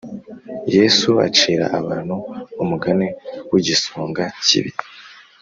[0.75, 2.15] Yesu acira abantu
[2.63, 3.07] umugani
[3.51, 4.71] w igisonga kibi